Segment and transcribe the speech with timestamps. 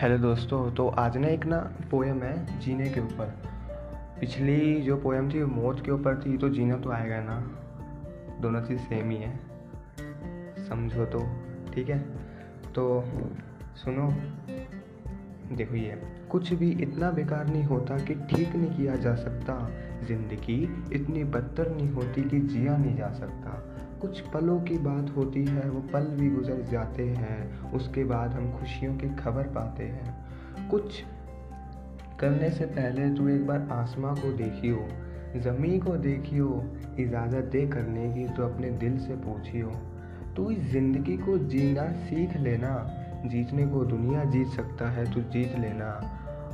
[0.00, 1.58] Hello दोस्तों तो आज ना एक ना
[1.90, 3.26] पोएम है जीने के ऊपर।
[4.20, 7.40] पिछली जो पोएम थी मौत के ऊपर थी तो जीना तो आएगा ना।
[8.40, 9.40] दोनों चीज़ सेम ही है।
[10.68, 11.28] समझो तो
[11.74, 11.98] ठीक है?
[12.74, 13.04] तो
[13.76, 14.08] सुनो,
[15.56, 19.70] देखो ये। कुछ भी इतना बेकार नहीं होता कि ठीक नहीं किया जा सकता।
[20.06, 25.44] ज़िंदगी इतनी बदतर नहीं होती कि जिया नहीं जा सकता। कुछ पलों की बात होती
[25.44, 30.68] है, वो पल भी गुजर जाते हैं, उसके बाद हम खुशियों की खबर पाते हैं।
[30.68, 31.04] कुछ
[32.20, 34.88] करने से पहले तू एक बार आसमां को देखियो,
[35.36, 36.64] ज़मी को देखियो,
[36.98, 39.68] इजाज़त दे करने की तो अपने दिल से पूछियो।
[40.36, 42.96] तू इस ज़िंदगी को जीना सीख लेना,
[43.26, 45.90] जीतने को दुनिया जीत सकता है, तू जीत लेना।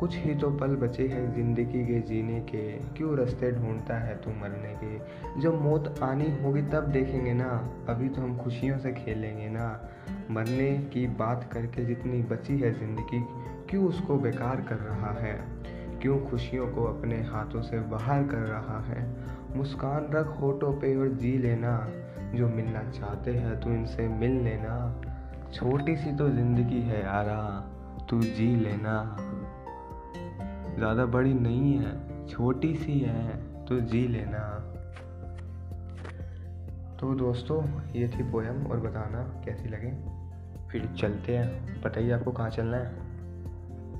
[0.00, 4.30] कुछ ही तो पल बचे हैं ज़िंदगी के जीने के। क्यों रास्ते ढूंढता है तू
[4.30, 5.40] मरने के?
[5.40, 7.48] जब मौत आनी होगी तब देखेंगे ना।
[7.88, 9.90] अभी तो हम खुशियों से खेलेंगे ना।
[10.30, 13.20] मरने की बात करके जितनी बची है ज़िंदगी,
[13.70, 15.34] क्यों उसको बेकार कर रहा है?
[16.02, 19.16] क्यों खुशियों को अपने हाथों से बाहर कर रहा है?
[19.56, 21.88] मुस्कान रख होठों पे और जी लेना।
[22.34, 25.02] जो मिलना चाहते हैं तू इनसे मिल लेना।
[25.52, 27.40] छोटी सी तो ज़िंदगी है यारा
[28.10, 29.16] तू जी लेना।
[30.80, 33.28] ज़्यादा बड़ी नहीं है, छोटी सी है
[33.66, 34.38] तो जी लेना।
[37.00, 39.90] तो दोस्तों, ये थी पोएम और बताना कैसी लगे।
[40.68, 42.92] फिर चलते हैं। बताइए आपको कहाँ चलना है।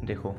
[0.07, 0.37] देखो,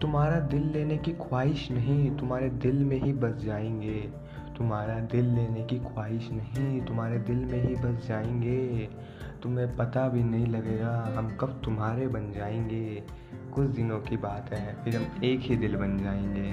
[0.00, 4.12] तुम्हारा दिल लेने की ख्वाहिश नहीं, तुम्हारे दिल में ही बस जाएँगे।
[4.58, 8.88] तुम्हारा दिल लेने की ख्वाहिश नहीं, तुम्हारे दिल में ही बस जाएँगे।
[9.42, 13.04] तुम्हें पता भी नहीं लगेगा, हम कब तुम्हारे बन जाएँगे।
[13.54, 16.52] कुछ दिनों की बात है, फिर हम एक ही दिल बन जाएँगे।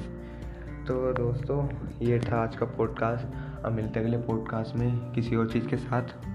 [0.85, 1.69] तो दोस्तों,
[2.01, 3.25] ये था आज का पॉडकास्ट
[3.65, 6.30] अब मिलते अगले पॉडकास्ट में किसी और चीज़ के साथ।